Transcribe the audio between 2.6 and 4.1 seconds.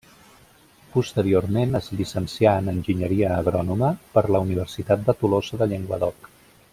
en enginyeria agrònoma